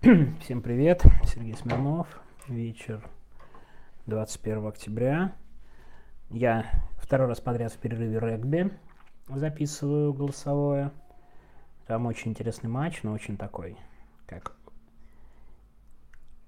Всем 0.40 0.62
привет, 0.62 1.02
Сергей 1.24 1.56
Смирнов, 1.56 2.06
вечер 2.46 3.02
21 4.06 4.68
октября. 4.68 5.32
Я 6.30 6.66
второй 6.98 7.26
раз 7.26 7.40
подряд 7.40 7.72
в 7.72 7.78
перерыве 7.78 8.20
регби 8.20 8.70
записываю 9.28 10.12
голосовое. 10.12 10.92
Там 11.88 12.06
очень 12.06 12.30
интересный 12.30 12.70
матч, 12.70 13.02
но 13.02 13.10
очень 13.12 13.36
такой, 13.36 13.76
как 14.28 14.52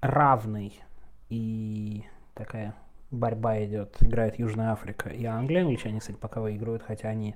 равный 0.01 0.81
и 1.29 2.05
такая 2.35 2.77
борьба 3.11 3.65
идет. 3.65 4.01
Играет 4.01 4.39
Южная 4.39 4.71
Африка 4.71 5.09
и 5.09 5.25
Англия. 5.25 5.63
Англичане, 5.63 5.99
кстати, 5.99 6.17
пока 6.17 6.41
выигрывают, 6.41 6.85
хотя 6.85 7.09
они 7.09 7.35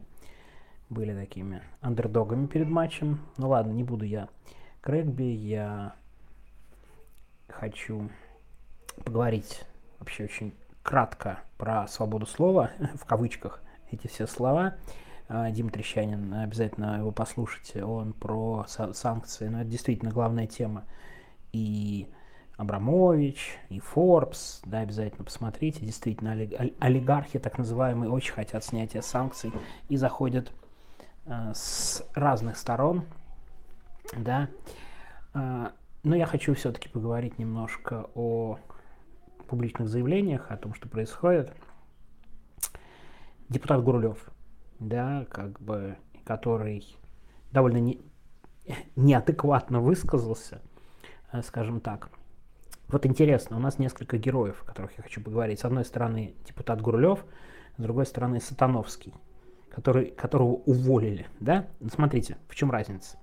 были 0.90 1.12
такими 1.12 1.60
андердогами 1.80 2.46
перед 2.46 2.68
матчем. 2.68 3.18
Ну 3.36 3.48
ладно, 3.48 3.72
не 3.72 3.82
буду 3.82 4.04
я 4.04 4.28
к 4.80 4.88
регби, 4.88 5.24
я 5.24 5.96
хочу 7.48 8.10
поговорить 9.04 9.64
вообще 9.98 10.24
очень 10.24 10.54
кратко 10.82 11.40
про 11.56 11.86
свободу 11.88 12.26
слова, 12.26 12.70
в 12.94 13.04
кавычках 13.04 13.62
эти 13.90 14.06
все 14.06 14.26
слова. 14.26 14.76
А, 15.28 15.50
Дим 15.50 15.70
Трещанин, 15.70 16.34
обязательно 16.34 16.98
его 16.98 17.10
послушайте, 17.10 17.84
он 17.84 18.12
про 18.12 18.66
санкции, 18.66 19.48
но 19.48 19.62
это 19.62 19.70
действительно 19.70 20.10
главная 20.10 20.46
тема. 20.46 20.84
И 21.52 22.08
Абрамович, 22.56 23.58
и 23.68 23.78
Forbes, 23.78 24.60
да, 24.64 24.80
обязательно 24.80 25.24
посмотрите. 25.24 25.84
Действительно, 25.84 26.32
олигархи, 26.78 27.38
так 27.38 27.58
называемые, 27.58 28.10
очень 28.10 28.32
хотят 28.32 28.64
снятия 28.64 29.00
санкций 29.00 29.52
и 29.88 29.96
заходят 29.96 30.52
э, 31.26 31.52
с 31.54 32.04
разных 32.14 32.56
сторон, 32.56 33.04
да. 34.16 34.48
Э, 35.32 35.70
но 36.04 36.14
я 36.14 36.26
хочу 36.26 36.54
все-таки 36.54 36.88
поговорить 36.88 37.38
немножко 37.38 38.10
о 38.14 38.58
публичных 39.48 39.88
заявлениях, 39.88 40.50
о 40.50 40.56
том, 40.56 40.74
что 40.74 40.88
происходит. 40.88 41.52
Депутат 43.48 43.82
Гурлев, 43.82 44.30
да, 44.78 45.26
как 45.30 45.60
бы, 45.60 45.96
который 46.24 46.84
довольно 47.52 47.78
не, 47.78 48.00
неадекватно 48.96 49.80
высказался, 49.80 50.60
э, 51.32 51.42
скажем 51.42 51.80
так. 51.80 52.10
Вот 52.88 53.06
интересно, 53.06 53.56
у 53.56 53.60
нас 53.60 53.78
несколько 53.78 54.18
героев, 54.18 54.62
о 54.62 54.66
которых 54.66 54.96
я 54.98 55.02
хочу 55.02 55.22
поговорить. 55.22 55.60
С 55.60 55.64
одной 55.64 55.84
стороны, 55.86 56.34
депутат 56.46 56.82
Гурлев, 56.82 57.24
с 57.78 57.82
другой 57.82 58.04
стороны, 58.04 58.40
Сатановский, 58.40 59.14
который, 59.70 60.10
которого 60.10 60.52
уволили. 60.66 61.26
Да? 61.40 61.66
Смотрите, 61.90 62.36
в 62.48 62.54
чем 62.54 62.70
разница. 62.70 63.18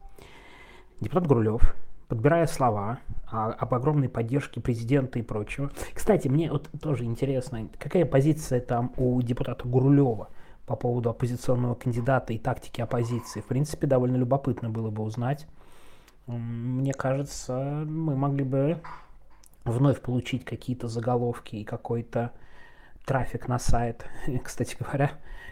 Депутат 1.00 1.28
Гурлев 1.28 1.76
подбирая 2.12 2.46
слова 2.46 3.00
а, 3.26 3.54
об 3.54 3.74
огромной 3.74 4.10
поддержке 4.10 4.60
президента 4.60 5.18
и 5.18 5.22
прочего. 5.22 5.72
Кстати, 5.94 6.28
мне 6.28 6.52
вот 6.52 6.70
тоже 6.82 7.06
интересно, 7.06 7.70
какая 7.80 8.06
позиция 8.06 8.60
там 8.60 8.92
у 8.98 9.22
депутата 9.22 9.66
Гурулева 9.66 10.28
по 10.66 10.76
поводу 10.76 11.10
оппозиционного 11.10 11.74
кандидата 11.74 12.34
и 12.34 12.38
тактики 12.38 12.82
оппозиции. 12.82 13.40
В 13.40 13.46
принципе, 13.46 13.88
довольно 13.88 14.18
любопытно 14.18 14.70
было 14.70 14.90
бы 14.90 15.04
узнать. 15.04 15.48
Мне 16.28 16.92
кажется, 16.92 17.86
мы 17.88 18.18
могли 18.18 18.44
бы 18.44 18.82
вновь 19.64 20.02
получить 20.02 20.44
какие-то 20.44 20.90
заголовки 20.90 21.56
и 21.56 21.64
какой-то 21.64 22.34
трафик 23.06 23.48
на 23.48 23.58
сайт. 23.58 24.06
Кстати 24.44 24.76
говоря, 24.78 25.12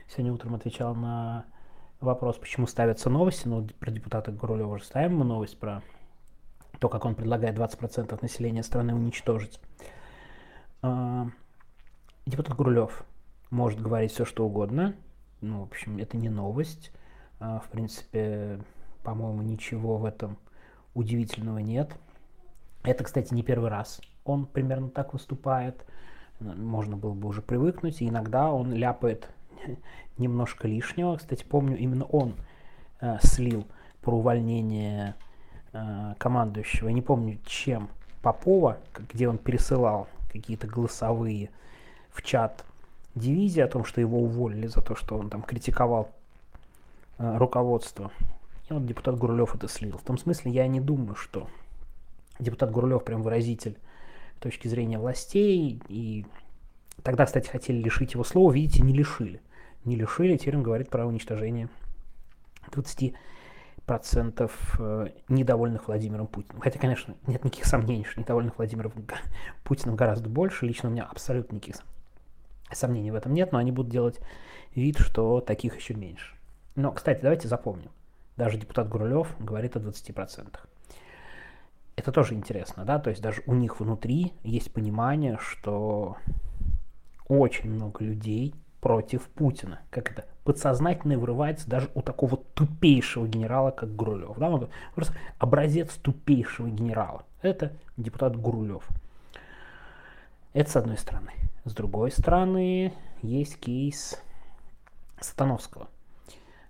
сегодня 0.09 0.33
утром 0.33 0.55
отвечал 0.55 0.93
на 0.93 1.45
вопрос, 2.01 2.37
почему 2.37 2.67
ставятся 2.67 3.09
новости, 3.09 3.47
но 3.47 3.65
про 3.79 3.91
депутата 3.91 4.33
Гурулева 4.33 4.73
уже 4.73 4.83
ставим 4.83 5.19
мы 5.19 5.23
новость 5.23 5.57
про 5.57 5.83
то, 6.79 6.89
как 6.89 7.05
он 7.05 7.15
предлагает 7.15 7.57
20% 7.57 8.17
населения 8.21 8.63
страны 8.63 8.95
уничтожить. 8.95 9.59
А, 10.81 11.27
депутат 12.25 12.55
Гурулев 12.55 13.03
может 13.49 13.81
говорить 13.81 14.11
все, 14.11 14.25
что 14.25 14.45
угодно. 14.45 14.95
Ну, 15.41 15.61
в 15.61 15.63
общем, 15.63 15.97
это 15.97 16.17
не 16.17 16.29
новость. 16.29 16.91
А, 17.39 17.59
в 17.59 17.69
принципе, 17.69 18.59
по-моему, 19.03 19.41
ничего 19.41 19.97
в 19.97 20.05
этом 20.05 20.37
удивительного 20.93 21.59
нет. 21.59 21.95
Это, 22.83 23.03
кстати, 23.03 23.33
не 23.33 23.43
первый 23.43 23.69
раз. 23.69 24.01
Он 24.23 24.45
примерно 24.45 24.89
так 24.89 25.13
выступает. 25.13 25.85
Можно 26.39 26.95
было 26.95 27.13
бы 27.13 27.27
уже 27.27 27.41
привыкнуть. 27.41 28.01
И 28.01 28.07
иногда 28.07 28.51
он 28.51 28.73
ляпает 28.73 29.29
немножко 30.17 30.67
лишнего. 30.67 31.17
Кстати, 31.17 31.43
помню, 31.43 31.77
именно 31.77 32.05
он 32.05 32.35
э, 33.01 33.17
слил 33.21 33.67
про 34.01 34.17
увольнение 34.17 35.15
э, 35.73 36.13
командующего, 36.17 36.87
я 36.87 36.93
не 36.93 37.01
помню 37.01 37.39
чем, 37.45 37.89
Попова, 38.21 38.77
где 39.13 39.29
он 39.29 39.37
пересылал 39.37 40.07
какие-то 40.31 40.67
голосовые 40.67 41.49
в 42.11 42.21
чат 42.21 42.65
дивизии 43.15 43.61
о 43.61 43.67
том, 43.67 43.85
что 43.85 44.01
его 44.01 44.19
уволили 44.19 44.67
за 44.67 44.81
то, 44.81 44.95
что 44.95 45.17
он 45.17 45.29
там 45.29 45.41
критиковал 45.41 46.09
э, 47.17 47.37
руководство. 47.37 48.11
И 48.69 48.73
вот 48.73 48.85
депутат 48.85 49.17
Гурулев 49.17 49.55
это 49.55 49.67
слил. 49.67 49.97
В 49.97 50.03
том 50.03 50.17
смысле 50.17 50.51
я 50.51 50.67
не 50.67 50.79
думаю, 50.79 51.15
что 51.15 51.47
депутат 52.39 52.71
Гурулев 52.71 53.03
прям 53.03 53.23
выразитель 53.23 53.77
точки 54.39 54.67
зрения 54.67 54.97
властей. 54.97 55.81
И 55.87 56.25
тогда, 57.03 57.25
кстати, 57.25 57.49
хотели 57.49 57.81
лишить 57.81 58.13
его 58.13 58.23
слова. 58.23 58.51
Видите, 58.51 58.81
не 58.81 58.93
лишили. 58.93 59.41
Не 59.85 59.95
лишили, 59.95 60.37
теперь 60.37 60.57
он 60.57 60.63
говорит 60.63 60.89
про 60.89 61.05
уничтожение 61.05 61.69
20 62.71 63.13
процентов 63.89 64.75
э, 64.77 65.07
недовольных 65.29 65.87
Владимиром 65.87 66.27
Путиным. 66.27 66.61
Хотя, 66.61 66.77
конечно, 66.77 67.15
нет 67.25 67.43
никаких 67.43 67.65
сомнений, 67.65 68.03
что 68.03 68.19
недовольных 68.19 68.55
Владимиром 68.59 68.93
Путиным 69.63 69.95
гораздо 69.95 70.29
больше. 70.29 70.67
Лично 70.67 70.89
у 70.89 70.91
меня 70.91 71.05
абсолютно 71.05 71.55
никаких 71.55 71.77
сомнений 72.71 73.09
в 73.09 73.15
этом 73.15 73.33
нет, 73.33 73.51
но 73.51 73.57
они 73.57 73.71
будут 73.71 73.91
делать 73.91 74.19
вид, 74.75 74.99
что 74.99 75.41
таких 75.41 75.75
еще 75.75 75.95
меньше. 75.95 76.35
Но, 76.75 76.91
кстати, 76.91 77.19
давайте 77.23 77.47
запомним. 77.47 77.89
Даже 78.37 78.59
депутат 78.59 78.87
Гурулев 78.89 79.35
говорит 79.39 79.75
о 79.75 79.79
20%. 79.79 80.59
Это 81.95 82.11
тоже 82.11 82.35
интересно, 82.35 82.85
да, 82.85 82.99
то 82.99 83.09
есть 83.09 83.23
даже 83.23 83.41
у 83.47 83.55
них 83.55 83.79
внутри 83.79 84.33
есть 84.43 84.71
понимание, 84.71 85.39
что 85.41 86.15
очень 87.27 87.71
много 87.71 88.05
людей 88.05 88.53
против 88.81 89.27
Путина. 89.29 89.81
Как 89.89 90.11
это? 90.11 90.25
Подсознательно 90.43 91.17
вырывается 91.17 91.69
даже 91.69 91.89
у 91.93 92.01
такого 92.01 92.37
тупейшего 92.37 93.27
генерала, 93.27 93.71
как 93.71 93.95
Гурулев. 93.95 94.37
Да? 94.37 94.49
Он 94.49 94.69
просто 94.95 95.13
образец 95.37 95.93
тупейшего 95.95 96.69
генерала. 96.69 97.25
Это 97.41 97.73
депутат 97.97 98.35
Гурулев. 98.35 98.87
Это 100.53 100.69
с 100.69 100.75
одной 100.75 100.97
стороны. 100.97 101.31
С 101.65 101.73
другой 101.73 102.11
стороны, 102.11 102.93
есть 103.21 103.59
кейс 103.59 104.21
Сатановского. 105.19 105.87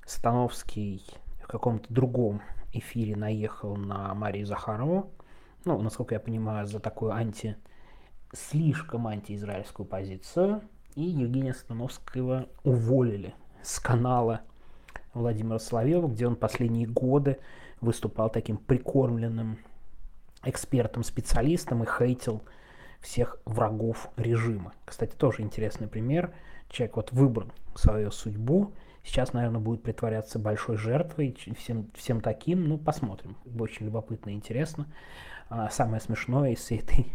Сатановский 0.05 1.05
в 1.41 1.47
каком-то 1.47 1.91
другом 1.93 2.41
эфире 2.73 3.15
наехал 3.15 3.75
на 3.75 4.13
Марию 4.13 4.45
Захарову. 4.45 5.11
Ну, 5.65 5.81
насколько 5.81 6.15
я 6.15 6.19
понимаю, 6.19 6.65
за 6.65 6.79
такую 6.79 7.11
анти... 7.11 7.55
слишком 8.33 9.07
антиизраильскую 9.07 9.85
позицию 9.87 10.61
и 10.99 11.11
Евгения 11.11 11.53
Становского 11.53 12.49
уволили 12.65 13.33
с 13.63 13.79
канала 13.79 14.41
Владимира 15.13 15.57
Соловьева, 15.57 16.07
где 16.07 16.27
он 16.27 16.35
последние 16.35 16.87
годы 16.87 17.39
выступал 17.79 18.29
таким 18.29 18.57
прикормленным 18.57 19.59
экспертом, 20.43 21.03
специалистом 21.03 21.83
и 21.83 21.87
хейтил 21.87 22.43
всех 22.99 23.39
врагов 23.45 24.09
режима. 24.17 24.73
Кстати, 24.83 25.15
тоже 25.15 25.41
интересный 25.41 25.87
пример. 25.87 26.33
Человек 26.69 26.97
вот 26.97 27.11
выбрал 27.13 27.47
свою 27.75 28.11
судьбу, 28.11 28.73
сейчас, 29.01 29.31
наверное, 29.31 29.61
будет 29.61 29.81
притворяться 29.81 30.37
большой 30.37 30.75
жертвой, 30.75 31.33
всем, 31.57 31.89
всем 31.95 32.19
таким, 32.19 32.67
ну, 32.67 32.77
посмотрим. 32.77 33.37
Очень 33.57 33.85
любопытно 33.85 34.31
и 34.31 34.33
интересно. 34.33 34.85
А 35.47 35.69
самое 35.69 36.01
смешное 36.01 36.51
из, 36.51 36.69
этой, 36.71 37.13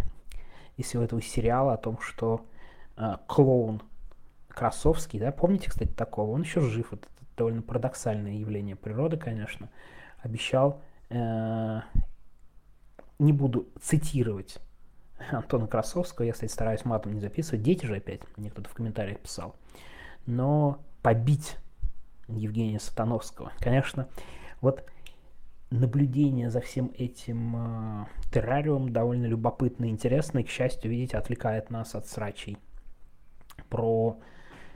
из 0.79 0.87
всего 0.87 1.03
этого 1.03 1.21
сериала 1.21 1.75
о 1.75 1.77
том, 1.77 2.01
что 2.01 2.47
э, 2.97 3.17
клоун 3.27 3.83
Красовский, 4.49 5.19
да, 5.19 5.33
помните, 5.33 5.69
кстати, 5.69 5.91
такого, 5.91 6.31
он 6.31 6.43
еще 6.43 6.61
жив, 6.61 6.93
это 6.93 7.09
довольно 7.37 7.63
парадоксальное 7.63 8.35
явление 8.35 8.77
природы, 8.77 9.17
конечно, 9.17 9.69
обещал, 10.23 10.81
э, 11.11 11.81
не 13.19 13.33
буду 13.33 13.69
цитировать 13.81 14.59
Антона 15.31 15.67
Красовского, 15.67 16.27
я, 16.27 16.33
кстати, 16.33 16.53
стараюсь 16.53 16.85
матом 16.85 17.15
не 17.15 17.21
записывать, 17.21 17.63
дети 17.63 17.85
же 17.87 17.97
опять, 17.97 18.21
мне 18.37 18.51
кто-то 18.51 18.69
в 18.69 18.75
комментариях 18.75 19.19
писал, 19.19 19.57
но 20.27 20.79
побить 21.03 21.57
Евгения 22.29 22.79
Сатановского, 22.79 23.53
конечно, 23.59 24.09
вот 24.61 24.85
наблюдение 25.71 26.51
за 26.51 26.61
всем 26.61 26.93
этим 26.97 27.57
э, 27.57 28.07
террариумом 28.33 28.93
довольно 28.93 29.27
любопытно 29.27 29.87
и 29.87 29.89
интересно, 29.89 30.39
и, 30.39 30.45
к 30.45 30.49
счастью, 30.49 30.91
видите, 30.91 31.19
отвлекает 31.19 31.71
нас 31.71 31.95
от 31.95 32.07
срачей 32.07 32.57
про 33.75 34.21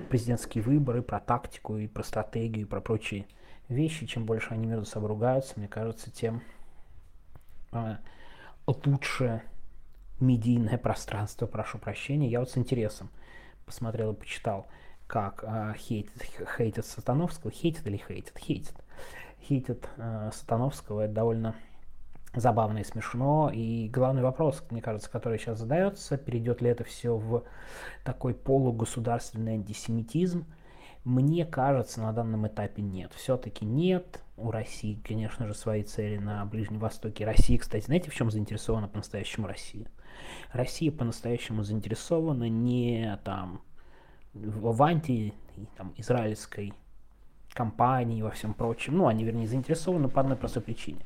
президентские 0.09 0.65
выборы, 0.65 1.03
про 1.03 1.21
тактику 1.21 1.77
и 1.77 1.87
про 1.87 2.03
стратегию 2.03 2.67
и 2.67 2.69
про 2.69 2.81
прочие 2.81 3.27
вещи. 3.69 4.07
Чем 4.07 4.27
больше 4.27 4.49
они 4.51 4.67
между 4.67 4.87
собой 4.87 5.11
ругаются, 5.11 5.53
мне 5.55 5.69
кажется, 5.69 6.11
тем 6.11 6.43
э, 7.71 7.99
лучше 8.67 9.43
медийное 10.19 10.79
пространство, 10.83 11.47
прошу 11.47 11.79
прощения. 11.79 12.29
Я 12.29 12.41
вот 12.41 12.51
с 12.51 12.59
интересом 12.59 13.09
посмотрел 13.67 14.15
и 14.15 14.17
почитал, 14.17 14.67
как 15.07 15.45
э, 15.47 15.75
хейтит, 15.79 16.21
хейтит 16.57 16.85
Сатановского. 16.85 17.53
Хейтит 17.53 17.87
или 17.87 17.99
хейтит? 17.99 18.37
Хейтит. 18.37 18.75
Хейтит 19.43 19.89
э, 19.97 20.33
Сатановского. 20.35 21.03
Это 21.03 21.15
довольно 21.15 21.55
забавно 22.35 22.79
и 22.79 22.85
смешно. 22.85 23.51
И 23.53 23.89
главный 23.89 24.23
вопрос, 24.23 24.63
мне 24.71 24.83
кажется, 24.83 25.11
который 25.11 25.39
сейчас 25.39 25.59
задается, 25.59 26.17
перейдет 26.17 26.63
ли 26.63 26.71
это 26.71 26.85
все 26.85 27.17
в 27.17 27.45
такой 28.05 28.35
полугосударственный 28.35 29.55
антисемитизм, 29.55 30.47
мне 31.05 31.47
кажется, 31.47 32.01
на 32.01 32.13
данном 32.13 32.47
этапе 32.47 32.83
нет. 32.83 33.13
Все-таки 33.15 33.65
нет. 33.65 34.23
У 34.37 34.51
России, 34.51 35.01
конечно 35.03 35.47
же, 35.47 35.55
свои 35.55 35.83
цели 35.83 36.19
на 36.19 36.45
Ближнем 36.45 36.79
Востоке. 36.81 37.25
Россия, 37.25 37.59
кстати, 37.59 37.85
знаете, 37.85 38.11
в 38.11 38.15
чем 38.15 38.31
заинтересована 38.31 38.89
по-настоящему 38.89 39.47
Россия? 39.47 39.87
Россия 40.53 40.93
по-настоящему 40.93 41.63
заинтересована 41.63 42.49
не 42.49 43.19
там 43.25 43.63
в 44.35 44.83
анти 44.83 45.33
там, 45.77 45.95
израильской 45.97 46.75
компании 47.53 48.19
и 48.19 48.23
во 48.23 48.31
всем 48.31 48.55
прочем. 48.55 48.99
Ну, 48.99 49.07
они, 49.07 49.25
вернее, 49.25 49.47
заинтересованы 49.47 50.09
по 50.09 50.21
одной 50.21 50.37
простой 50.37 50.63
причине. 50.63 51.01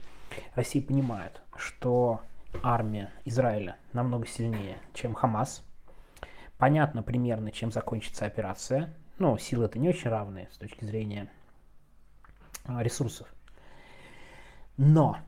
Россия 0.55 0.83
понимает, 0.83 1.43
что 1.57 2.23
армия 2.63 3.11
Израиля 3.25 3.77
намного 3.93 4.27
сильнее, 4.27 4.79
чем 4.95 5.15
Хамас. 5.15 5.65
Понятно 6.59 7.03
примерно, 7.03 7.51
чем 7.51 7.73
закончится 7.73 8.27
операция. 8.27 8.95
Ну, 9.19 9.37
силы 9.39 9.67
это 9.67 9.79
не 9.79 9.89
очень 9.89 10.11
равные 10.11 10.49
с 10.53 10.59
точки 10.59 10.85
зрения 10.85 11.31
а, 12.65 12.83
ресурсов. 12.83 13.33
Но 14.77 15.19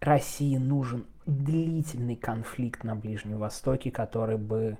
России 0.00 0.56
нужен 0.56 1.06
длительный 1.26 2.16
конфликт 2.16 2.84
на 2.84 2.94
Ближнем 2.94 3.38
Востоке, 3.38 3.90
который 3.90 4.38
бы 4.38 4.78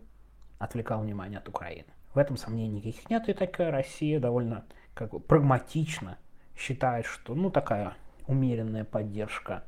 отвлекал 0.59 1.03
внимание 1.03 1.39
от 1.39 1.49
Украины. 1.49 1.89
В 2.15 2.19
этом 2.19 2.37
сомнений 2.37 2.77
никаких 2.77 3.11
нет, 3.11 3.29
и 3.29 3.35
такая 3.35 3.71
Россия 3.71 4.21
довольно 4.21 4.65
как 4.95 5.11
бы, 5.11 5.21
прагматично 5.21 6.19
считает, 6.57 7.05
что 7.07 7.35
ну 7.35 7.51
такая 7.51 7.95
умеренная 8.27 8.85
поддержка 8.85 9.65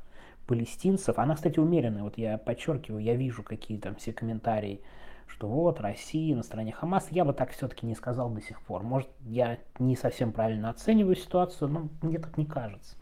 палестинцев, 0.47 1.19
она, 1.19 1.35
кстати, 1.35 1.59
умеренная, 1.59 2.03
вот 2.03 2.17
я 2.17 2.37
подчеркиваю, 2.37 3.03
я 3.03 3.15
вижу 3.15 3.43
какие 3.43 3.77
там 3.77 3.95
все 3.95 4.13
комментарии, 4.13 4.81
что 5.27 5.47
вот 5.47 5.79
Россия 5.79 6.35
на 6.35 6.43
стороне 6.43 6.71
Хамас, 6.71 7.07
я 7.11 7.23
бы 7.23 7.33
так 7.33 7.51
все-таки 7.51 7.85
не 7.85 7.95
сказал 7.95 8.31
до 8.31 8.41
сих 8.41 8.61
пор. 8.61 8.81
Может, 8.81 9.09
я 9.21 9.59
не 9.77 9.95
совсем 9.95 10.31
правильно 10.31 10.69
оцениваю 10.69 11.15
ситуацию, 11.15 11.69
но 11.69 11.89
мне 12.01 12.17
так 12.17 12.37
не 12.37 12.45
кажется. 12.45 12.95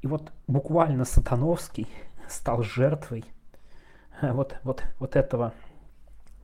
И 0.00 0.06
вот 0.06 0.32
буквально 0.46 1.04
Сатановский 1.04 1.86
стал 2.28 2.62
жертвой 2.62 3.24
вот, 4.20 4.56
вот, 4.64 4.84
вот 4.98 5.16
этого 5.16 5.52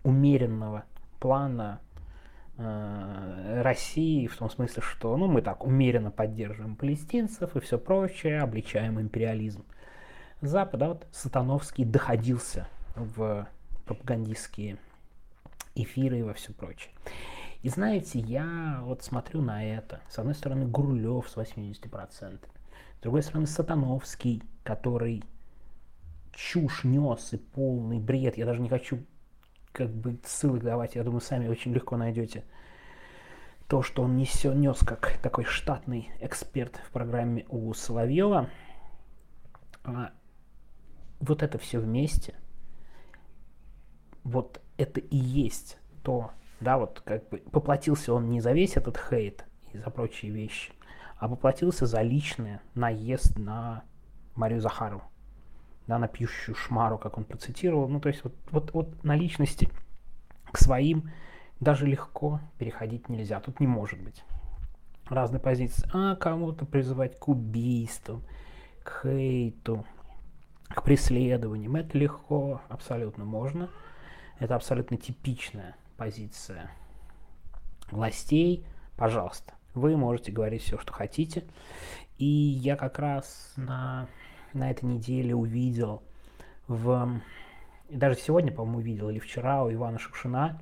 умеренного 0.03 0.85
плана 1.19 1.81
э, 1.81 1.88
России, 2.59 4.27
в 4.27 4.37
том 4.37 4.51
смысле, 4.51 4.83
что 4.83 5.17
ну, 5.17 5.29
мы 5.29 5.43
так 5.43 5.65
умеренно 5.65 6.11
поддерживаем 6.11 6.75
палестинцев 6.75 7.55
и 7.55 7.61
все 7.61 7.79
прочее, 7.79 8.41
обличаем 8.41 9.01
империализм 9.01 9.65
Запада. 10.41 10.89
Вот 10.89 11.07
Сатановский 11.13 11.85
доходился 11.85 12.67
в 12.97 13.47
пропагандистские 13.87 14.79
эфиры 15.77 16.19
и 16.19 16.23
во 16.23 16.35
все 16.35 16.53
прочее. 16.53 16.93
И 17.63 17.69
знаете, 17.69 18.19
я 18.19 18.81
вот 18.83 19.03
смотрю 19.03 19.41
на 19.41 19.65
это. 19.65 20.01
С 20.09 20.19
одной 20.19 20.35
стороны, 20.35 20.67
Гурлев 20.67 21.29
с 21.29 21.37
80%. 21.37 22.41
С 22.99 23.01
другой 23.01 23.23
стороны, 23.23 23.47
Сатановский, 23.47 24.43
который 24.65 25.23
чушь 26.33 26.85
нес 26.85 27.33
и 27.33 27.37
полный 27.37 27.99
бред. 27.99 28.37
Я 28.37 28.47
даже 28.47 28.61
не 28.61 28.69
хочу 28.69 28.99
как 29.73 29.91
бы 29.91 30.19
ссылок 30.25 30.63
давать, 30.63 30.95
я 30.95 31.05
думаю, 31.05 31.21
сами 31.21 31.49
очень 31.49 31.73
легко 31.73 31.97
найдете 31.97 32.45
то, 33.69 33.83
что 33.83 34.03
он 34.03 34.17
несет, 34.17 34.55
нес 34.57 34.79
как 34.79 35.19
такой 35.19 35.45
штатный 35.45 36.11
эксперт 36.21 36.77
в 36.87 36.91
программе 36.91 37.45
у 37.49 37.73
Соловьева. 37.75 38.49
А 39.85 40.13
вот 41.21 41.43
это 41.43 41.59
все 41.59 41.79
вместе, 41.79 42.35
вот 44.25 44.61
это 44.77 45.01
и 45.01 45.17
есть 45.17 45.79
то, 46.03 46.31
да, 46.61 46.79
вот 46.79 47.01
как 47.05 47.29
бы 47.29 47.39
поплатился 47.39 48.13
он 48.13 48.29
не 48.31 48.41
за 48.41 48.53
весь 48.53 48.77
этот 48.77 48.97
хейт 48.97 49.45
и 49.73 49.79
за 49.79 49.91
прочие 49.91 50.33
вещи, 50.33 50.73
а 51.19 51.29
поплатился 51.29 51.87
за 51.87 52.01
личный 52.03 52.61
наезд 52.75 53.37
на 53.39 53.85
Марию 54.35 54.61
Захарову 54.61 55.03
да, 55.89 55.99
на 55.99 56.07
пьющую 56.07 56.55
шмару, 56.55 56.99
как 56.99 57.17
он 57.19 57.25
процитировал. 57.25 57.89
Ну, 57.89 57.99
то 57.99 58.11
есть 58.11 58.23
вот, 58.23 58.35
вот, 58.51 58.73
вот 58.75 59.03
на 59.05 59.17
личности 59.17 59.71
к 60.53 60.59
своим 60.59 61.11
даже 61.61 61.87
легко 61.87 62.41
переходить 62.59 63.09
нельзя. 63.09 63.41
Тут 63.41 63.59
не 63.59 63.67
может 63.67 64.01
быть 64.01 64.23
разные 65.09 65.41
позиции. 65.41 65.89
А 65.93 66.15
кому-то 66.15 66.67
призывать 66.67 67.19
к 67.19 67.27
убийствам, 67.29 68.23
к 68.85 69.03
хейту, 69.03 69.87
к 70.69 70.83
преследованиям. 70.83 71.75
Это 71.75 71.97
легко, 71.97 72.61
абсолютно 72.69 73.25
можно. 73.25 73.71
Это 74.39 74.57
абсолютно 74.57 74.99
типичная 74.99 75.75
позиция 75.97 76.71
властей. 77.91 78.67
Пожалуйста, 78.99 79.55
вы 79.73 79.97
можете 79.97 80.33
говорить 80.33 80.63
все, 80.63 80.77
что 80.77 80.93
хотите. 80.93 81.45
И 82.19 82.27
я 82.27 82.77
как 82.77 82.99
раз 82.99 83.55
на 83.57 84.07
на 84.59 84.71
этой 84.71 84.85
неделе 84.85 85.35
увидел 85.35 86.03
в... 86.67 87.21
Даже 87.89 88.19
сегодня, 88.19 88.53
по-моему, 88.53 88.79
увидел, 88.79 89.09
или 89.09 89.19
вчера 89.19 89.65
у 89.65 89.73
Ивана 89.73 89.99
Шукшина 89.99 90.61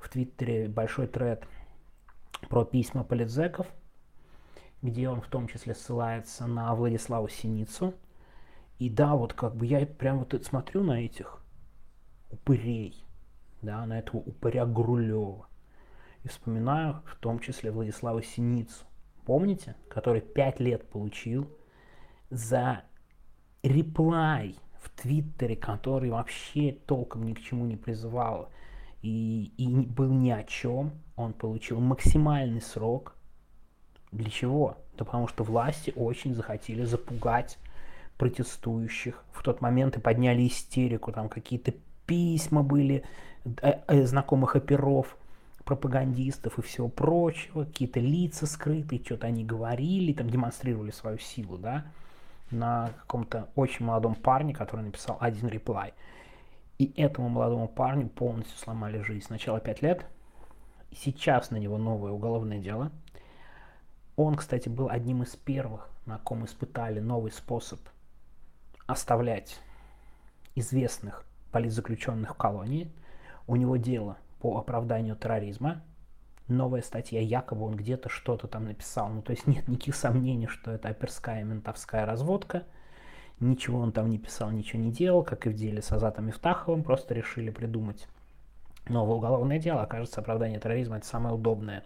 в 0.00 0.08
Твиттере 0.08 0.68
большой 0.68 1.06
тред 1.06 1.46
про 2.48 2.64
письма 2.64 3.04
политзеков, 3.04 3.68
где 4.82 5.08
он 5.08 5.20
в 5.20 5.28
том 5.28 5.46
числе 5.46 5.74
ссылается 5.74 6.46
на 6.46 6.74
Владиславу 6.74 7.28
Синицу. 7.28 7.94
И 8.78 8.88
да, 8.88 9.14
вот 9.14 9.34
как 9.34 9.54
бы 9.54 9.66
я 9.66 9.86
прям 9.86 10.18
вот 10.18 10.34
смотрю 10.44 10.82
на 10.82 11.04
этих 11.04 11.40
упырей, 12.30 13.04
да, 13.62 13.84
на 13.86 13.98
этого 13.98 14.20
упыря 14.20 14.66
Грулева. 14.66 15.46
И 16.24 16.28
вспоминаю 16.28 17.02
в 17.06 17.16
том 17.16 17.38
числе 17.38 17.70
Владислава 17.70 18.22
Синицу. 18.22 18.84
Помните? 19.24 19.76
Который 19.88 20.20
пять 20.20 20.58
лет 20.60 20.88
получил 20.88 21.48
за 22.30 22.82
реплай 23.62 24.56
в 24.80 24.90
Твиттере, 24.90 25.56
который 25.56 26.10
вообще 26.10 26.72
толком 26.86 27.24
ни 27.26 27.34
к 27.34 27.40
чему 27.40 27.66
не 27.66 27.76
призывал 27.76 28.48
и, 29.02 29.52
и 29.56 29.68
был 29.68 30.12
ни 30.12 30.30
о 30.30 30.42
чем, 30.44 30.92
он 31.16 31.32
получил 31.32 31.80
максимальный 31.80 32.60
срок. 32.60 33.14
Для 34.12 34.30
чего? 34.30 34.78
Да 34.96 35.04
потому 35.04 35.28
что 35.28 35.44
власти 35.44 35.92
очень 35.96 36.34
захотели 36.34 36.84
запугать 36.84 37.58
протестующих. 38.18 39.24
В 39.32 39.42
тот 39.42 39.60
момент 39.60 39.96
и 39.96 40.00
подняли 40.00 40.46
истерику, 40.46 41.12
там 41.12 41.28
какие-то 41.28 41.72
письма 42.06 42.62
были 42.62 43.04
э, 43.44 43.80
э, 43.86 44.04
знакомых 44.04 44.56
оперов, 44.56 45.16
пропагандистов 45.64 46.58
и 46.58 46.62
всего 46.62 46.88
прочего, 46.88 47.64
какие-то 47.64 48.00
лица 48.00 48.46
скрытые, 48.46 49.02
что-то 49.02 49.28
они 49.28 49.44
говорили, 49.44 50.12
там 50.12 50.28
демонстрировали 50.28 50.90
свою 50.90 51.18
силу, 51.18 51.56
да 51.56 51.86
на 52.50 52.90
каком-то 53.00 53.48
очень 53.54 53.84
молодом 53.84 54.14
парне, 54.14 54.54
который 54.54 54.84
написал 54.84 55.16
один 55.20 55.48
реплай. 55.48 55.94
И 56.78 56.92
этому 57.00 57.28
молодому 57.28 57.68
парню 57.68 58.08
полностью 58.08 58.56
сломали 58.58 59.02
жизнь. 59.02 59.26
Сначала 59.26 59.60
5 59.60 59.82
лет, 59.82 60.06
сейчас 60.92 61.50
на 61.50 61.56
него 61.56 61.78
новое 61.78 62.12
уголовное 62.12 62.58
дело. 62.58 62.90
Он, 64.16 64.34
кстати, 64.34 64.68
был 64.68 64.88
одним 64.88 65.22
из 65.22 65.36
первых, 65.36 65.88
на 66.06 66.18
ком 66.18 66.44
испытали 66.44 67.00
новый 67.00 67.32
способ 67.32 67.80
оставлять 68.86 69.58
известных 70.54 71.24
политзаключенных 71.52 72.34
в 72.34 72.36
колонии. 72.36 72.90
У 73.46 73.56
него 73.56 73.76
дело 73.76 74.18
по 74.40 74.58
оправданию 74.58 75.16
терроризма 75.16 75.82
новая 76.50 76.82
статья, 76.82 77.20
якобы 77.20 77.64
он 77.64 77.74
где-то 77.74 78.08
что-то 78.08 78.48
там 78.48 78.64
написал. 78.64 79.08
Ну, 79.08 79.22
то 79.22 79.32
есть 79.32 79.46
нет 79.46 79.68
никаких 79.68 79.94
сомнений, 79.94 80.46
что 80.46 80.70
это 80.70 80.88
оперская 80.88 81.42
ментовская 81.44 82.06
разводка. 82.06 82.64
Ничего 83.40 83.80
он 83.80 83.92
там 83.92 84.10
не 84.10 84.18
писал, 84.18 84.50
ничего 84.50 84.82
не 84.82 84.92
делал, 84.92 85.24
как 85.24 85.46
и 85.46 85.50
в 85.50 85.54
деле 85.54 85.80
с 85.80 85.90
Азатом 85.92 86.28
Ифтаховым. 86.28 86.82
Просто 86.82 87.14
решили 87.14 87.50
придумать 87.50 88.06
новое 88.88 89.16
уголовное 89.16 89.58
дело. 89.58 89.82
Окажется, 89.82 90.20
оправдание 90.20 90.60
терроризма 90.60 90.98
это 90.98 91.06
самое 91.06 91.34
удобное. 91.34 91.84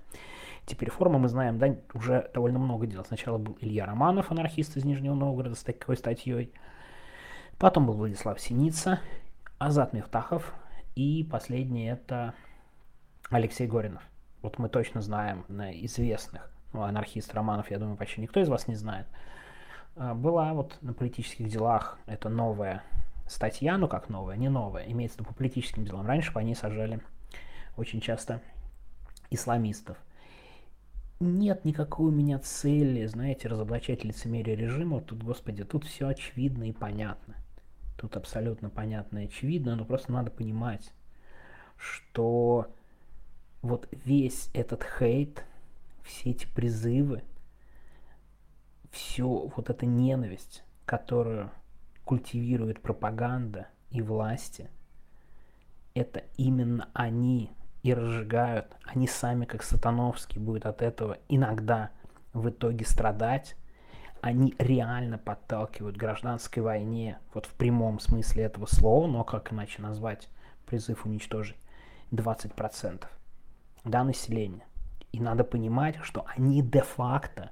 Теперь 0.67 0.91
форма 0.91 1.19
мы 1.19 1.29
знаем, 1.29 1.59
да, 1.59 1.77
уже 1.93 2.31
довольно 2.33 2.59
много 2.59 2.87
дел. 2.87 3.05
Сначала 3.05 3.39
был 3.39 3.57
Илья 3.61 3.87
Романов, 3.87 4.31
анархист 4.31 4.77
из 4.77 4.85
Нижнего 4.85 5.15
Новгорода, 5.15 5.55
с 5.55 5.63
такой 5.63 5.97
статьей. 5.97 6.53
Потом 7.59 7.87
был 7.87 7.95
Владислав 7.95 8.41
Синица, 8.41 9.01
Азат 9.59 9.93
Мифтахов. 9.93 10.55
И 10.97 11.29
последний 11.31 11.87
это 11.87 12.35
Алексей 13.31 13.67
Горинов. 13.67 14.03
Вот 14.45 14.59
мы 14.59 14.69
точно 14.69 15.01
знаем 15.01 15.47
на 15.49 15.73
известных, 15.87 16.51
ну, 16.75 16.83
анархист 16.83 17.33
Романов, 17.33 17.71
я 17.71 17.79
думаю, 17.79 17.97
почти 17.97 18.21
никто 18.21 18.41
из 18.41 18.49
вас 18.51 18.69
не 18.69 18.75
знает. 18.75 19.07
А, 19.97 20.15
была 20.15 20.53
вот 20.53 20.77
на 20.83 20.93
политических 20.93 21.49
делах, 21.49 21.99
это 22.05 22.29
новая 22.29 22.83
статья, 23.27 23.79
ну 23.79 23.89
как 23.89 24.11
новая, 24.11 24.37
не 24.37 24.51
новая, 24.51 24.85
имеется 24.85 25.17
в 25.17 25.21
виду 25.21 25.31
по 25.31 25.35
политическим 25.35 25.87
делам. 25.87 26.07
Раньше 26.07 26.31
по 26.31 26.41
ней 26.41 26.55
сажали 26.55 27.01
очень 27.79 28.03
часто 28.03 28.43
исламистов. 29.31 29.97
Нет 31.21 31.65
никакой 31.65 32.09
у 32.09 32.15
меня 32.15 32.39
цели, 32.39 33.07
знаете, 33.07 33.49
разоблачать 33.49 34.05
лицемерие 34.05 34.57
режима. 34.57 35.01
Тут, 35.01 35.23
господи, 35.23 35.65
тут 35.65 35.85
все 35.85 36.09
очевидно 36.09 36.69
и 36.69 36.73
понятно. 36.73 37.37
Тут 37.97 38.19
абсолютно 38.19 38.69
понятно 38.69 39.21
и 39.21 39.25
очевидно, 39.25 39.75
но 39.75 39.87
просто 39.87 40.13
надо 40.13 40.31
понимать, 40.31 40.93
что 41.79 42.69
вот 43.65 43.89
весь 44.05 44.51
этот 44.53 44.85
хейт, 44.85 45.43
все 46.03 46.31
эти 46.31 46.47
призывы, 46.47 47.23
все 48.91 49.27
вот 49.27 49.71
эта 49.71 49.87
ненависть, 49.87 50.63
которую 50.85 51.51
культивирует 52.05 52.83
пропаганда 52.83 53.69
и 53.91 54.03
власти, 54.03 54.69
это 55.95 56.25
именно 56.37 56.91
они 56.93 57.51
и 57.83 57.95
разжигают, 57.95 58.77
они 58.85 59.07
сами, 59.07 59.47
как 59.47 59.63
Сатановский, 59.63 60.41
будут 60.41 60.67
от 60.67 60.83
этого 60.83 61.17
иногда 61.29 61.91
в 62.35 62.51
итоге 62.51 62.85
страдать, 62.85 63.57
они 64.21 64.55
реально 64.59 65.17
подталкивают 65.17 65.97
к 65.97 66.01
гражданской 66.01 66.63
войне, 66.63 67.19
вот 67.33 67.47
в 67.47 67.55
прямом 67.55 67.99
смысле 67.99 68.45
этого 68.45 68.67
слова, 68.67 69.07
но 69.07 69.25
как 69.25 69.55
иначе 69.55 69.81
назвать 69.81 70.29
призыв 70.67 71.07
уничтожить 71.07 71.57
20% 72.11 73.07
да, 73.85 74.05
населения. 74.05 74.67
И 75.13 75.21
надо 75.21 75.45
понимать, 75.45 75.97
что 76.03 76.25
они 76.37 76.63
де-факто 76.63 77.51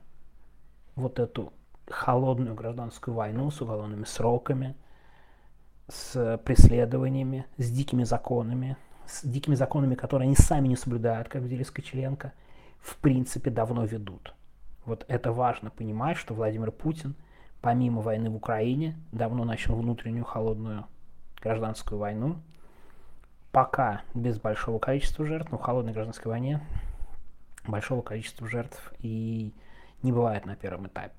вот 0.97 1.19
эту 1.19 1.53
холодную 1.89 2.55
гражданскую 2.55 3.15
войну 3.15 3.51
с 3.51 3.61
уголовными 3.61 4.05
сроками, 4.05 4.75
с 5.89 6.41
преследованиями, 6.45 7.47
с 7.59 7.71
дикими 7.71 8.05
законами, 8.05 8.77
с 9.07 9.25
дикими 9.25 9.55
законами, 9.55 9.95
которые 9.95 10.27
они 10.27 10.37
сами 10.37 10.69
не 10.69 10.77
соблюдают, 10.77 11.29
как 11.29 11.43
в 11.43 11.65
Скочеленко, 11.65 12.33
в 12.81 12.97
принципе 12.97 13.51
давно 13.51 13.85
ведут. 13.85 14.35
Вот 14.85 15.05
это 15.09 15.33
важно 15.33 15.71
понимать, 15.71 16.17
что 16.17 16.35
Владимир 16.35 16.73
Путин, 16.73 17.15
помимо 17.61 18.01
войны 18.01 18.31
в 18.31 18.37
Украине, 18.37 18.97
давно 19.13 19.45
начал 19.45 19.77
внутреннюю 19.77 20.25
холодную 20.25 20.87
гражданскую 21.41 21.99
войну, 21.99 22.37
пока 23.53 24.03
без 24.15 24.41
большого 24.41 24.79
количества 24.79 25.27
жертв, 25.27 25.53
но 25.53 25.59
в 25.59 25.63
холодной 25.63 25.93
гражданской 25.93 26.31
войне 26.31 26.61
большого 27.67 28.03
количества 28.03 28.49
жертв 28.49 28.93
и 28.99 29.53
не 30.03 30.11
бывает 30.11 30.47
на 30.47 30.57
первом 30.57 30.89
этапе. 30.89 31.15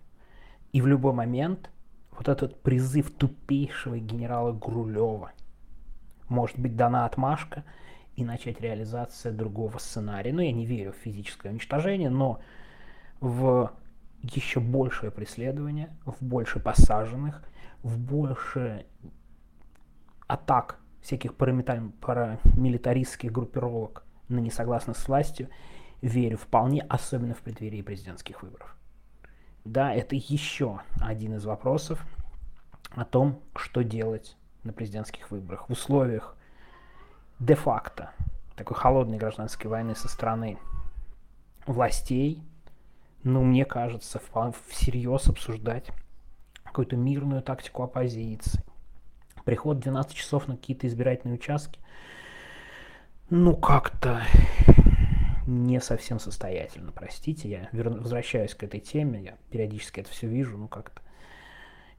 И 0.72 0.82
в 0.82 0.88
любой 0.88 1.14
момент 1.14 1.70
вот 2.12 2.28
этот 2.28 2.62
призыв 2.62 3.12
тупейшего 3.12 3.98
генерала 4.00 4.52
Грулева 4.52 5.32
может 6.28 6.58
быть 6.60 6.76
дана 6.76 7.06
отмашка 7.06 7.64
и 8.16 8.26
начать 8.26 8.60
реализация 8.60 9.32
другого 9.32 9.78
сценария. 9.78 10.34
Ну, 10.34 10.42
я 10.42 10.52
не 10.52 10.66
верю 10.66 10.92
в 10.92 10.98
физическое 10.98 11.50
уничтожение, 11.50 12.10
но 12.10 12.40
в 13.20 13.72
еще 14.22 14.60
большее 14.60 15.12
преследование, 15.12 15.96
в 16.06 16.16
больше 16.24 16.60
посаженных, 16.60 17.44
в 17.84 17.98
больше 17.98 18.86
атак 20.28 20.80
всяких 21.04 21.36
парамилитаристских 21.36 23.32
группировок 23.32 24.04
на 24.30 24.40
несогласных 24.40 24.98
с 24.98 25.08
властью, 25.08 25.50
верю 26.02 26.38
вполне, 26.38 26.82
особенно 26.82 27.36
в 27.36 27.42
преддверии 27.42 27.82
президентских 27.82 28.42
выборов. 28.42 28.76
Да, 29.66 29.94
это 29.94 30.16
еще 30.16 30.82
один 31.00 31.36
из 31.36 31.46
вопросов 31.46 32.04
о 32.92 33.06
том, 33.06 33.40
что 33.56 33.84
делать 33.84 34.36
на 34.64 34.74
президентских 34.74 35.30
выборах 35.30 35.70
в 35.70 35.74
условиях 35.74 36.36
де-факто 37.40 38.12
такой 38.56 38.78
холодной 38.78 39.18
гражданской 39.18 39.70
войны 39.70 39.96
со 39.96 40.08
стороны 40.08 40.58
властей, 41.66 42.42
ну, 43.24 43.44
мне 43.44 43.66
кажется, 43.66 44.22
всерьез 44.70 45.28
обсуждать 45.28 45.90
какую-то 46.64 46.96
мирную 46.96 47.42
тактику 47.42 47.84
оппозиции. 47.84 48.64
Приход 49.46 49.80
12 49.80 50.14
часов 50.14 50.48
на 50.48 50.56
какие-то 50.56 50.88
избирательные 50.88 51.36
участки, 51.36 51.80
ну, 53.30 53.56
как-то 53.56 54.22
не 55.48 55.82
совсем 55.82 56.20
состоятельно, 56.20 56.92
простите, 56.92 57.50
я 57.50 57.70
возвращаюсь 57.74 58.56
к 58.56 58.64
этой 58.64 58.80
теме, 58.80 59.22
я 59.22 59.38
периодически 59.50 60.00
это 60.00 60.10
все 60.10 60.28
вижу, 60.28 60.58
ну 60.58 60.68
как-то 60.68 61.02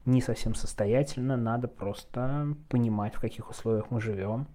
не 0.05 0.21
совсем 0.21 0.55
состоятельно, 0.55 1.35
надо 1.37 1.67
просто 1.67 2.55
понимать, 2.69 3.15
в 3.15 3.19
каких 3.19 3.49
условиях 3.49 3.91
мы 3.91 4.01
живем 4.01 4.47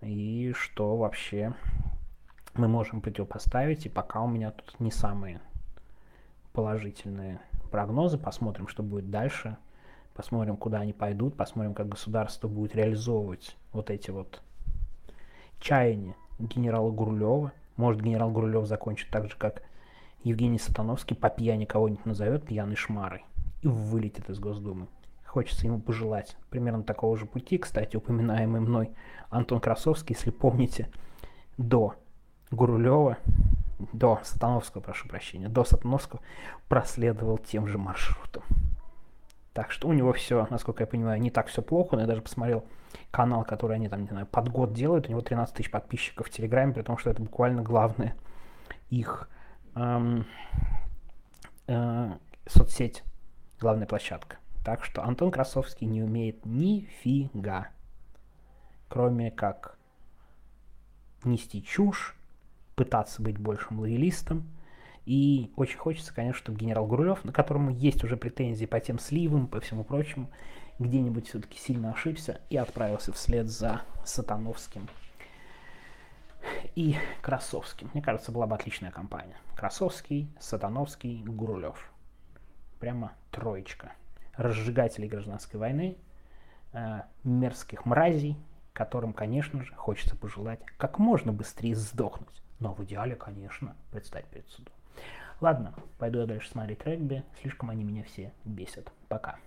и 0.00 0.52
что 0.56 0.96
вообще 0.96 1.54
мы 2.54 2.68
можем 2.68 3.00
противопоставить, 3.00 3.86
и 3.86 3.88
пока 3.88 4.20
у 4.20 4.28
меня 4.28 4.50
тут 4.50 4.78
не 4.80 4.90
самые 4.90 5.40
положительные 6.52 7.40
прогнозы, 7.70 8.18
посмотрим, 8.18 8.68
что 8.68 8.82
будет 8.82 9.10
дальше, 9.10 9.56
посмотрим, 10.14 10.56
куда 10.56 10.80
они 10.80 10.92
пойдут, 10.92 11.36
посмотрим, 11.36 11.74
как 11.74 11.88
государство 11.88 12.48
будет 12.48 12.74
реализовывать 12.74 13.56
вот 13.72 13.90
эти 13.90 14.10
вот 14.10 14.42
чаяния 15.60 16.14
генерала 16.38 16.90
Гурлева, 16.90 17.52
может, 17.76 18.02
генерал 18.02 18.30
Гурулев 18.30 18.66
закончит 18.66 19.08
так 19.10 19.30
же, 19.30 19.36
как 19.36 19.62
Евгений 20.22 20.58
Сатановский 20.58 21.16
по 21.16 21.30
пьяни 21.30 21.64
кого-нибудь 21.64 22.04
назовет 22.04 22.44
пьяной 22.44 22.76
шмарой 22.76 23.24
и 23.62 23.68
вылетит 23.68 24.28
из 24.28 24.38
Госдумы. 24.38 24.86
Хочется 25.24 25.66
ему 25.66 25.80
пожелать 25.80 26.36
примерно 26.50 26.82
такого 26.82 27.16
же 27.16 27.24
пути. 27.24 27.56
Кстати, 27.56 27.96
упоминаемый 27.96 28.60
мной 28.60 28.90
Антон 29.30 29.60
Красовский, 29.60 30.14
если 30.14 30.30
помните, 30.30 30.90
до 31.56 31.94
Гурулева, 32.50 33.16
до 33.92 34.20
Сатановского, 34.22 34.82
прошу 34.82 35.08
прощения, 35.08 35.48
до 35.48 35.64
Сатановского 35.64 36.20
проследовал 36.68 37.38
тем 37.38 37.66
же 37.66 37.78
маршрутом. 37.78 38.42
Так 39.52 39.70
что 39.70 39.88
у 39.88 39.92
него 39.92 40.12
все, 40.12 40.46
насколько 40.50 40.82
я 40.82 40.86
понимаю, 40.86 41.20
не 41.20 41.30
так 41.30 41.48
все 41.48 41.62
плохо. 41.62 41.96
Но 41.96 42.02
я 42.02 42.08
даже 42.08 42.22
посмотрел 42.22 42.64
канал, 43.10 43.44
который 43.44 43.76
они 43.76 43.88
там, 43.88 44.02
не 44.02 44.08
знаю, 44.08 44.26
под 44.26 44.48
год 44.48 44.72
делают. 44.72 45.06
У 45.06 45.10
него 45.10 45.20
13 45.20 45.54
тысяч 45.54 45.70
подписчиков 45.70 46.26
в 46.26 46.30
Телеграме, 46.30 46.72
при 46.72 46.82
том, 46.82 46.96
что 46.96 47.10
это 47.10 47.22
буквально 47.22 47.62
главная 47.62 48.16
их 48.88 49.28
эм, 49.74 50.26
э, 51.66 52.12
соцсеть, 52.46 53.04
главная 53.60 53.86
площадка. 53.86 54.38
Так 54.64 54.84
что 54.84 55.02
Антон 55.02 55.30
Красовский 55.30 55.86
не 55.86 56.02
умеет 56.02 56.46
нифига, 56.46 57.68
кроме 58.88 59.30
как 59.30 59.76
нести 61.24 61.62
чушь, 61.62 62.14
пытаться 62.74 63.22
быть 63.22 63.38
большим 63.38 63.80
лоялистом, 63.80 64.48
и 65.04 65.52
очень 65.56 65.78
хочется, 65.78 66.14
конечно, 66.14 66.38
чтобы 66.38 66.58
генерал 66.58 66.86
Гурулев, 66.86 67.24
на 67.24 67.32
которому 67.32 67.70
есть 67.70 68.04
уже 68.04 68.16
претензии 68.16 68.66
по 68.66 68.78
тем 68.80 68.98
сливам, 68.98 69.48
по 69.48 69.60
всему 69.60 69.84
прочему, 69.84 70.30
где-нибудь 70.78 71.28
все-таки 71.28 71.58
сильно 71.58 71.92
ошибся 71.92 72.40
и 72.50 72.56
отправился 72.56 73.12
вслед 73.12 73.48
за 73.48 73.82
Сатановским 74.04 74.88
и 76.74 76.96
Красовским. 77.20 77.90
Мне 77.92 78.02
кажется, 78.02 78.32
была 78.32 78.46
бы 78.46 78.54
отличная 78.54 78.90
компания. 78.90 79.36
Красовский, 79.56 80.28
Сатановский, 80.40 81.22
Гурулев. 81.24 81.92
Прямо 82.80 83.12
троечка. 83.30 83.92
Разжигателей 84.34 85.08
гражданской 85.08 85.60
войны, 85.60 85.98
э, 86.72 87.02
мерзких 87.22 87.84
мразей, 87.84 88.36
которым, 88.72 89.12
конечно 89.12 89.62
же, 89.62 89.74
хочется 89.74 90.16
пожелать 90.16 90.60
как 90.78 90.98
можно 90.98 91.32
быстрее 91.32 91.76
сдохнуть. 91.76 92.42
Но 92.58 92.72
в 92.72 92.82
идеале, 92.84 93.14
конечно, 93.14 93.76
предстать 93.90 94.26
перед 94.26 94.48
судом. 94.48 94.72
Ладно, 95.42 95.74
пойду 95.98 96.20
я 96.20 96.26
дальше 96.26 96.48
смотреть 96.48 96.86
регби. 96.86 97.24
Слишком 97.40 97.70
они 97.70 97.82
меня 97.82 98.04
все 98.04 98.32
бесят. 98.44 98.92
Пока. 99.08 99.40